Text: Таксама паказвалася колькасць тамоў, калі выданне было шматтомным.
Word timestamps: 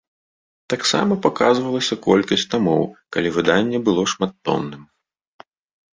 Таксама 0.73 1.17
паказвалася 1.25 1.95
колькасць 2.07 2.47
тамоў, 2.55 2.83
калі 3.17 3.29
выданне 3.39 3.77
было 3.91 4.01
шматтомным. 4.15 4.83